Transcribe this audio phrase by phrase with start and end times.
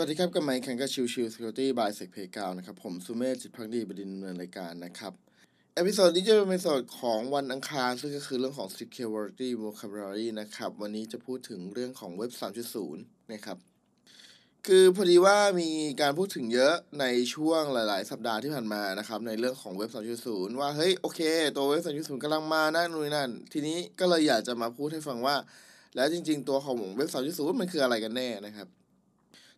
[0.00, 5.12] วัสดีครับกับไมค์แข่กับชิวชิว Security by s e c p a y 9นะครับ ผมสุเมธจิตภักดีบดินทร์ดำเนินรายการนะครับ
[5.74, 12.32] episode นี้จะเป็น episode ของวันอังคาร ซึ่งก็คือเรื่องของ Security Vocabulary นะครับ วันนี้จะพูดถึงเรื่องของเว็บ
[12.80, 12.96] 3.0
[13.32, 13.58] นะครับ
[14.66, 17.04] คือพอดีว่ามีการพูดถึงเยอะใน
[17.34, 19.90] ช่วงหลาย ๆ สัปดาห์ที่ผ่านมานะครับ ในเรื่องของเว็บ
[20.24, 21.20] 3.0 ว่าเฮ้ยโอเค
[21.56, 25.36] ตัวเว็บ 3.0กำลังมานะนู่นนั่น ทีนี้ก็เลยอยากจะมาพูดให้ฟังว่า
[25.94, 28.68] แล้วจริง ๆ ตัวของเว็บ 3.0 มันคืออะไรกันแน่นะครับ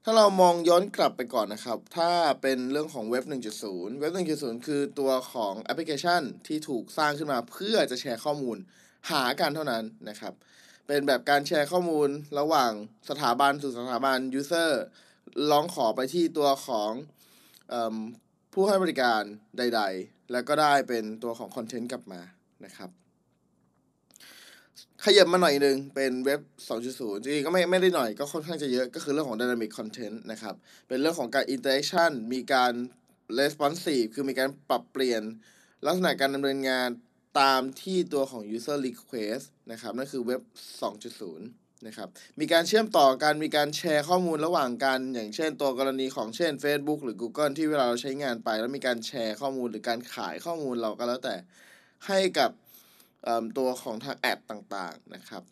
[0.05, 2.11] ถ้าเรามองย้อนกลับไปก่อนนะครับ ถ้า
[2.43, 3.25] เป็นเรื่องของเว็บ
[3.63, 8.57] 1.0 เว็บ 1.0 คือตัวของแอปพลิเคชันที่ถูกสร้างขึ้นมาเพื่อจะแชร์ข้อมูล
[9.11, 10.35] หากันเท่านั้นนะครับ
[10.87, 12.09] เป็นแบบการแชร์ข้อมูล
[12.39, 12.73] ระหว่าง
[13.09, 14.71] สถาบันสู่สถาบัน user
[15.51, 16.93] ร้องขอไปที่ตัวของ
[17.73, 17.75] อ
[18.53, 19.23] ผู้ให้บริการ
[19.59, 22.21] ใด ๆ แล้วก็ได้เป็นตัวของคอนเทนต์กลับมา
[22.65, 22.91] นะครับ
[25.05, 26.41] ขยับมาหน่อยหนึ่งเป็นเว็บ
[26.79, 30.55] 2.0 จริงๆ ก็ไม่ไม่ได้หน่อยก็ค่อนข้างจะเยอะก็คือเรื่องของ dynamic content นะครับ
[30.89, 32.73] เป็นเรื่องของการ interaction มีการ
[33.39, 35.23] responsive คือมีการปรับเปลี่ยน
[35.87, 36.89] ลักษณะการดำเนินงาน
[37.41, 40.43] ตามที่ตัวของ user request นะครับนั่นคือเว็บ
[41.11, 42.09] 2.0 นะครับ
[42.41, 51.37] มีการเชื่อมต่อกันมีการแชร์ข้อมูลระหว่างกัน อย่างเช่นตัวกรณีของเช่น Facebook หรือ Google ที่เวลาเราใช้งานไป แล้วมีการแชร์ข้อมูลหรือการขายข้อมูลเราก็แล้วแต่
[52.07, 52.51] ให้กับ
[53.59, 55.43] ตัวของทางแอปต่างๆนะครับ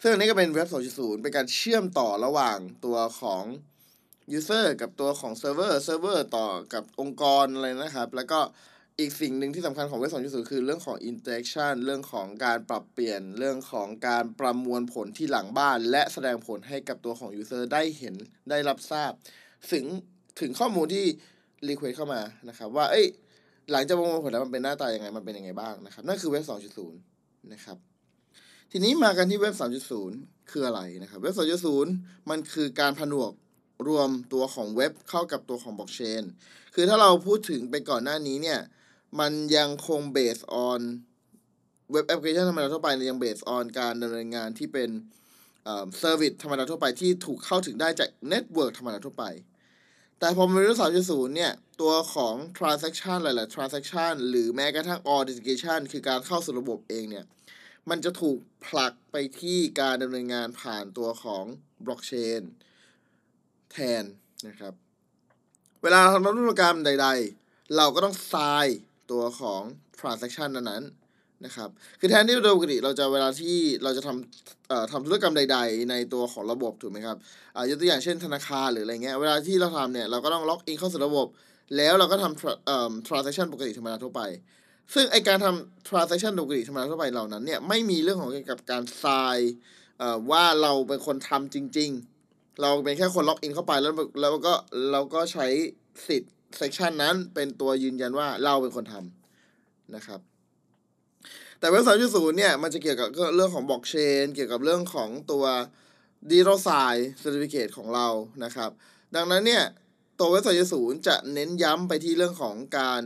[0.00, 3.42] ซึ่งอันนี้ก็เป็นเว็บ2.0 เป็นการเชื่อมต่อระหว่างตัวของ
[4.38, 8.40] user กับตัวของเซิร์ฟเวอร์เซิร์ฟเวอร์ต่อกับองค์กรอะไรนะครับ แล้วก็
[8.98, 18.14] อีกสิ่งหนึ่งที่สำคัญของเว็บ2.0 คือเรื่องของ interaction เรื่องของการปรับเปลี่ยน เรื่องของการประมวลผลที่หลังบ้าน และแสดงผลให้กับตัวของ user ได้เห็น
[18.50, 19.12] ได้รับทราบ
[19.72, 19.84] ถึง
[20.40, 21.06] ถึงข้อมูลที่
[21.68, 23.06] request เข้ามานะครับ ว่า เอ้ย
[23.72, 26.44] หลังจากประมวลผลแล้วมันเป็นหน้าตายังไง มันเป็นยังไงบ้างนะครับ นั่นคือเว็บ
[26.92, 26.92] 2.0
[27.52, 27.76] นะครับ
[28.72, 29.54] ทีนี้มากันที่เว็บ
[30.02, 31.34] 3.0 คืออะไรนะครับ เว็บ
[31.78, 33.32] 2.0มันคือการผนวก
[33.88, 36.22] รวมตัวของเว็บเข้ากับตัวของบล็อกเชน
[36.74, 38.60] คือถ้าเราพูดถึงไปก่อนหน้านี้เนี่ย
[39.20, 40.80] มันยังคง base on
[41.92, 44.90] web application ธรรมดาทั่วไปยัง base on การดำเนินงานที่เป็น
[45.98, 49.24] service ธรรมดาทั่วไปที่ถูกเข้าถึงได้จาก network ธรรมดาทั่วไป
[50.18, 57.24] แต่พอมาเรื่องสามจุดศูนย์เนี่ย ตัวของ transaction หลาย ๆ transaction หรือแม้กระทั่ง authentication คือการเข้าสู่ระบบเองเนี่ย
[57.90, 61.44] มันจะถูกผลักไปที่การดำเนินงานผ่านตัวของ
[61.84, 62.42] บล็อกเชน
[63.72, 64.04] แทน
[64.48, 64.74] นะครับ
[65.82, 67.08] เวลาทำธุรกรรมใด
[67.40, 68.66] ๆ เราก็ต้องทราย
[69.10, 69.62] ตัวของ
[70.00, 70.82] transaction นั้น
[71.44, 71.68] นะครับ
[72.00, 77.16] คือแทนที่โดยปกติเราจะเวลาที่เราจะทำทำธุรกรรมใด ๆ ในตัวของระบบถูกไหมครับ
[77.70, 81.26] ยกตัวอย่างเช่นธนาคารหรืออะไรเงี้ย เวลาที่เราทำเนี่ยเราก็ต้องล็อกอินเข้าสู่ระบบ
[81.76, 84.22] แล้วเราก็ทำ transaction ปกติธรรมดาทั่วไป
[84.94, 89.38] ซึ่งไอการทำ transaction ปกติธรรมดาทั่วไปเหล่านั้นเนี่ยไม่มีเรื่องของเกี่ยวกับการทราย
[90.30, 91.90] ว่าเราเป็นคนทำจริง
[92.24, 94.54] ๆ เราเป็นแค่คนล็อกอินเข้าไปแล้วแล้วก็
[94.92, 95.46] เราก็ใช้
[96.08, 100.20] สิทธิ์ transaction นั้นเป็นตัวยืนยันว่าเราเป็นคนทำนะครับ
[101.58, 105.44] แต่เว็บสามจุดศูนย์เนี่ยมันจะเกี่ยวกับเรื่องของบล็อกเชนเกี่ยวกับเรื่องของตัว
[106.30, 108.06] digital certificate ของเรา
[108.44, 108.70] นะครับ
[109.14, 109.64] ดังนั้นเนี่ย
[110.20, 113.02] ตัวเว็บสามจุดศูนย์จะเน้นย้ำไปที่เรื่องของการ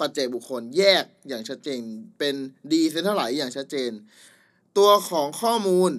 [0.00, 1.80] ปัจเจกบุคคลแยกอย่างชัดเจน
[2.18, 2.34] เป็น
[2.72, 3.90] decentralized อย่างชัดเจน
[4.78, 5.92] ตัวของข้อมูล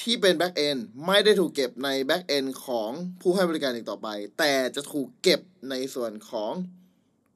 [0.00, 2.90] ที่เป็น backend ไม่ได้ถูกเก็บใน backend ของ
[3.20, 4.08] ผู้ให้บริการอีกต่อไป
[4.38, 5.40] แต่จะถูกเก็บ
[5.70, 6.52] ในส่วนของ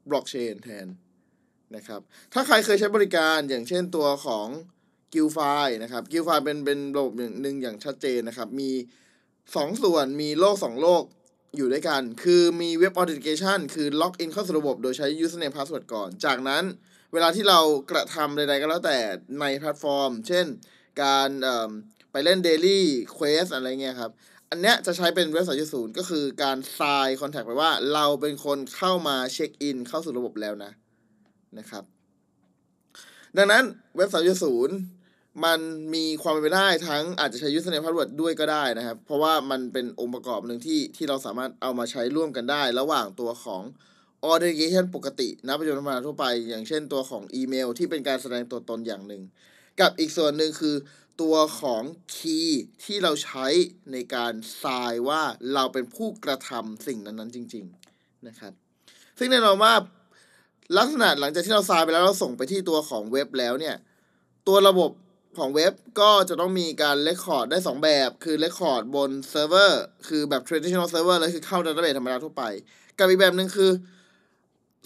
[0.08, 0.86] บล็อกเชนแทน
[1.76, 2.00] นะครับ
[2.32, 4.48] ถ้าใครเคยใช้บริการอย่างเช่นตัวของ
[5.14, 5.38] GuildFi
[5.82, 8.70] นะครับ GuildFi เป็นเป็นระบบหนึ่งอย่างชัดเจนนะครับ มี
[9.56, 11.02] สองส่วนมีโลกสองโลก
[11.56, 16.64] อยู่ด้วยกัน คือมี web authentication คือล็อกอินเข้าสู่ระบบ โดยใช้ username password ก่อน จากนั้น
[17.12, 17.60] เวลาที่เรา
[17.90, 18.98] กระทำใดๆก็แล้วแต่
[19.40, 20.46] ในแพลตฟอร์ม เช่น
[21.02, 21.28] การ
[22.12, 22.78] ไปเล่น Daily
[23.16, 24.10] Quest อะไรเงี้ยครับ
[24.50, 30.72] อันเนี้ยจะใช้เป็นเว็บสายศูนย์ก็คือการทรายคอนแทคไปว่าเราเป็นคนเข้ามาเช็คอินเข้าสู่ระบบแล้วนะ
[31.58, 31.84] นะครับ
[33.36, 33.64] ดังนั้น
[33.96, 34.97] เว็บ3.0
[35.44, 35.60] มัน
[35.94, 43.62] มีความเป็นไปได้ทั้งอาจจะใช้ username password ด้วยก็ได้นะครับ เพราะว่ามันเป็นองค์ประกอบหนึ่งที่ที่เราสามารถเอามาใช้ร่วมกันได้ ระหว่างตัวของ
[44.28, 49.22] authentication ปกตินะประโยชน์ธรรมดาทั่วไป อย่างเช่นตัวของอีเมล ที่เป็นการแสดงตัวตนอย่างหนึ่ง
[49.80, 50.76] กับอีกส่วนหนึ่งคือ
[51.22, 51.82] ตัวของ
[52.14, 53.46] key ที่เราใช้
[53.92, 54.32] ในการ
[54.62, 55.22] ทายว่า
[55.54, 57.64] เราเป็นผู้กระทำสิ่งนั้นๆจริง
[57.96, 58.52] ๆนะครับ
[59.18, 59.74] ซึ่งแน่นอนว่า
[60.78, 63.76] ลักษณะหลังจากที่เราทายไปแล้วเราส่งไปที่ตัวของเว็บแล้วเนี่ย
[64.48, 64.90] ตัวระบบ
[65.40, 72.44] ของเว็บก็จะต้องมีการ record ได้ 2 แบบ คือ record บนเซิร์ฟเวอร์คือแบบ traditional server เลยคือเข้า database ธรรมดาทั่วไป
[72.98, 73.70] กับอีกแบบหนึ่งคือ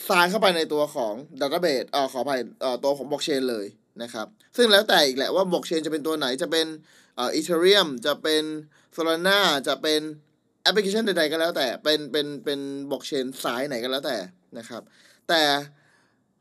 [0.09, 3.67] ทรายเข้าไปในตัวของ database เอ่อขออภัยเอ่อตัวของบล็อกเชนเลย
[4.03, 4.27] นะครับ
[4.57, 6.67] ซึ่งแล้วแต่อีกแหละว่าบล็อกเชนจะเป็นตัวไหนจะเป็น
[7.17, 8.43] เอ่อ Ethereum จะเป็น
[8.93, 10.01] Solana จะเป็น
[10.63, 12.61] แอปพลิเคชันใดๆก็แล้วแต่เป็นเป็นเป็น
[12.91, 14.17] บล็อกเชนสายไหนก็แล้วแต่
[14.59, 14.83] นะครับ
[15.29, 15.43] แต่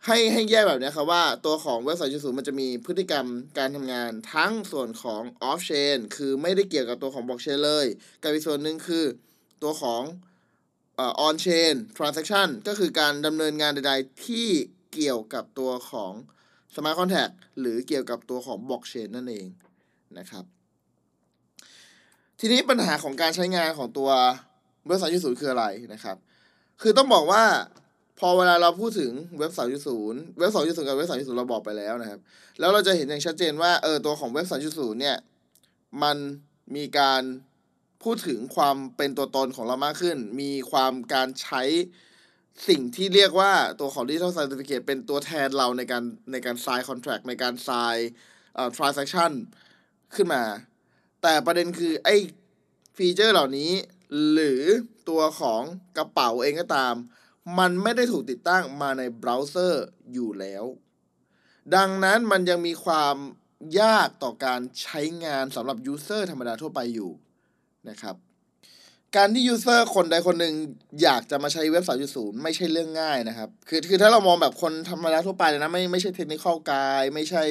[0.06, 3.28] ให้ให้แยกแบบนี้ครับว่าตัวของเว็บสามจุดศูนย์มันจะมีพฤติกรรม
[3.58, 7.86] การทำงานทั้งส่วนของ off chain คือไม่ได้เกี่ยวกับตัวของบล็อกเชนเลย
[8.22, 9.06] กับอีกส่วนหนึ่งคือ
[9.64, 10.02] ตัวของ
[11.00, 14.48] ออ on chain transaction ก็คือการดำเนินงานใด ๆ ที่
[14.94, 16.12] เกี่ยวกับตัวของ
[16.74, 19.48] smart contract หรือเกี่ยวกับตัวของบล็อกเชนนั่นเอง
[20.18, 20.46] นะครับ
[22.40, 24.10] ทีนี้ปัญหาของการใช้งานของตัว
[24.88, 26.18] เว็บ3.0คืออะไรนะครับ
[26.82, 27.44] คือต้องบอกว่า
[28.24, 32.20] พอเวลาเราพูดถึงเว็บ3.0เว็บ2.0กับเว็บ3.0เราบอกไปแล้วนะครับ
[32.60, 35.18] แล้วเราจะเห็นอย่างชัดเจนว่าเออตัวของเว็บ3.0เนี่ย
[36.04, 36.18] มัน
[36.76, 37.22] มีการ
[38.04, 41.64] พูดถึงความเป็นตัวตนของเรามากขึ้น มีความการใช้
[42.68, 48.00] สิ่งที่เรียกว่าตัวของ Digital Certificate เป็นตัวแทนเราในการในการ sign contract ในการ sign
[48.56, 49.32] เอ่อ transaction
[50.16, 50.44] ขึ้นมา
[51.22, 52.16] แต่ประเด็นคือไอ้
[52.98, 53.72] ฟีเจอร์เหล่านี้
[54.32, 54.62] หรือ
[55.10, 55.62] ตัวของ
[55.98, 56.96] กระเป๋าเองก็ตาม
[57.60, 60.66] มันไม่ได้ถูกติดตั้งมาในเบราว์เซอร์อยู่แล้ว
[61.76, 63.16] ดังนั้นมันยังมีความ
[63.82, 67.12] ยากต่อการใช้งานสำหรับ user ธรรมดาทั่วไปอยู่
[67.90, 68.16] นะครับ
[69.16, 70.54] การที่ user คนใดคนหนึ่ง
[71.02, 71.84] อยากจะมาใช้เว็บ
[72.14, 77.44] 3.0 ไม่ใช่เรื่องง่ายนะครับ คือคือถ้าเรามองแบบคนธรรมดาทั่วไปเลยนะไม่ไม่ใช่ technical guy ไม่ใช่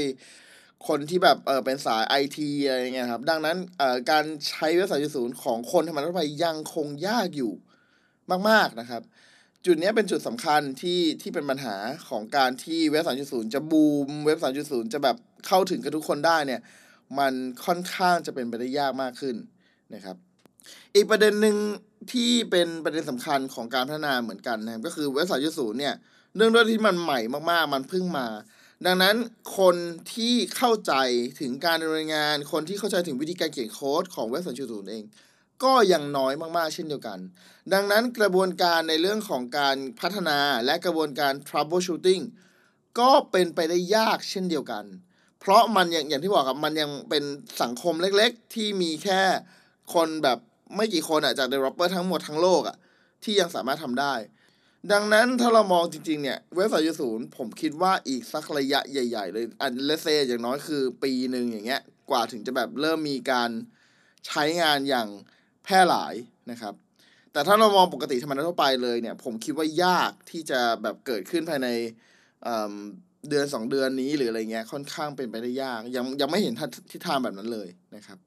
[0.89, 7.53] คนที่แบบเออเป็นสายไอทีอะไรเงี้ยครับ ดังนั้นเอ่อการใช้เว็บ 3.0 ของคนธรรมดาทั่วไปยังคงยากอยู่
[8.49, 9.03] มาก ๆนะครับ
[9.67, 11.77] จุดนี้เป็นจุดสำคัญที่ที่เป็นปัญหา
[12.09, 15.17] ของการที่เว็บ 3.0 จะบูม เว็บ 3.0 จะแบบ
[15.47, 16.61] เข้าถึงกับทุกคนได้เนี่ย
[17.19, 17.33] มัน
[17.65, 19.37] ค่อนข้างจะเป็นไปได้ยากมากขึ้น
[19.95, 20.17] นะครับ
[20.95, 21.57] อีกประเด็นหนึ่ง
[22.13, 25.95] ที่เป็นประเด็นสำคัญของการพัฒนาเหมือนกันนะครับก็คือเว็บ 3.0 เนี่ย
[26.37, 27.21] เนื่องด้วยที่มันใหม่
[27.51, 28.27] มากๆ มันเพิ่งมา
[28.87, 29.17] ดังนั้น
[29.59, 29.77] คน
[30.15, 30.95] ที่เข้าใจ
[31.41, 35.05] ถึงการดำเนินงาน คนที่เข้าใจถึงวิธีการเขียนโค้ดของเว็บ 3.0 เอง
[35.65, 37.19] ก็ยังน้อยมากๆ เช่นเดียวกัน
[37.73, 42.23] ดังนั้นกระบวนการในเรื่องของการพัฒนาและกระบวนการ troubleshooting
[42.99, 44.85] ก็เป็นไปได้ยากเช่นเดียวกัน
[45.41, 47.25] เพราะมันอย่างอย่างที่บอกครับมันยังเป็น
[47.63, 49.21] สังคมเล็กๆ ที่มีแค่
[49.95, 50.39] คนแบบ
[50.77, 52.77] ไม่กี่คนอะจาก developer ทั้งหมดทั้งโลกอะ
[53.25, 54.15] ที่ยังสามารถทำได้
[54.93, 56.69] ดังนั้นถ้าเรามองจริงๆเนี่ยเว็บ
[57.03, 63.51] 3.0ผมคิดว่าอีกสักระยะใหญ่ๆ เลยอันเลเซอย่างน้อยคือปีหนึ่งอย่างเงี้ยกว่าถึงจะแบบเริ่มมีการ
[64.27, 65.09] ใช้งานอย่าง
[65.65, 66.15] แพร่หลาย
[66.51, 66.75] นะครับ
[67.33, 71.69] แต่ถ้าเรามองปกติธรรมดาทั่วไปเลยเนี่ย ผมคิดว่ายากที่จะแบบเกิดขึ้นภายใน
[72.45, 76.55] เเดือนสองเดือนนี้หรืออะไรเงี้ยค่อนข้างเป็นไปได้ยาก ยังยังไม่เห็น
[76.93, 78.19] ทิศทางแบบนั้นเลยนะครับ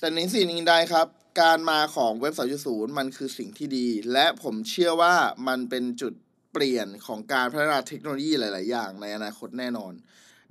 [0.00, 1.06] แต่ในสิ่งนี้ได้ครับ
[1.40, 2.34] การมาของเว็บ
[2.64, 5.14] 3.0 มันคือสิ่งที่ดี และผมเชื่อว่า
[5.48, 6.14] มันเป็นจุด
[6.52, 9.92] เปลี่ยนของการพัฒนาเทคโนโลยีหลาย ๆ อย่างในอนาคตแน่นอน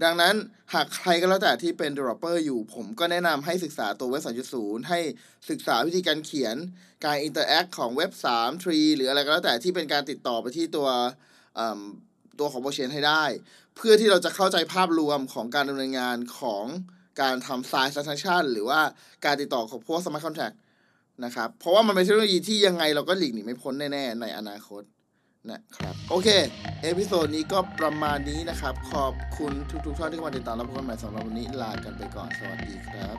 [0.03, 0.35] ดังนั้น
[0.73, 4.21] หากใครก็แล้วแต่ที่เป็น developer อยู่ ผมก็แนะนำให้ศึกษาตัวเว็บ
[4.53, 4.99] 3.0 ให้
[5.49, 6.55] ศึกษาวิธีการเขียน
[7.05, 10.87] การ interact ของเว็บ 3 tree หรืออะไรก็แล้วแต่ที่เป็นการติดต่อไปที่ตัว
[12.39, 13.23] ตัวของ blockchain ให้ได้
[13.75, 16.65] เพื่อที่เราจะเข้าใจภาพรวมของการดำเนินงานของ
[17.21, 18.81] การทำ sign transaction หรือว่า
[19.25, 20.55] การติดต่อของพวก smart contract
[21.25, 24.83] นะครับ เพราะว่ามันเป็นเทคโนโลยีที่ยังไงเราก็หลีกหนีไม่พ้นแน่ ๆ ในอนาคต
[25.49, 26.29] นะครับโอเค
[26.83, 29.53] episode นี้ก็ประมาณนี้นะครับ ขอบคุณ
[29.85, 33.17] ทุกๆท่านที่เข้ามาติดตามรับชมกันใหม่สำหรับวันนี้ลากันไปก่อนสวัสดีครับ